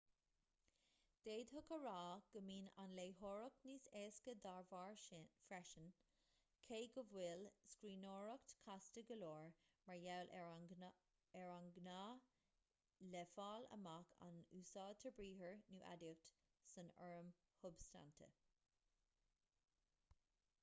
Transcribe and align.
d'fhéadfadh 1.25 1.71
a 1.73 1.75
rá 1.81 1.97
go 2.35 2.39
mbíonn 2.45 2.69
an 2.83 2.93
léitheoireacht 2.99 3.65
níos 3.71 3.83
éasca 3.99 4.33
dá 4.45 4.53
bharr 4.69 4.95
freisin 5.01 5.89
cé 6.69 6.79
go 6.95 7.03
bhfuil 7.11 7.43
an 7.57 7.69
scríbhneoireacht 7.75 8.55
casta 8.65 9.03
go 9.11 9.19
leor 9.19 9.53
mar 9.91 10.01
gheall 10.05 10.33
ar 10.39 11.53
an 11.59 11.71
ngá 11.75 12.01
le 13.13 13.23
fáil 13.35 13.69
amach 13.79 14.17
an 14.31 14.41
úsáidtear 14.63 15.17
briathar 15.21 15.63
nó 15.77 15.85
aidiacht 15.93 16.35
san 16.73 16.93
fhoirm 16.99 17.33
shubstainte 17.61 18.31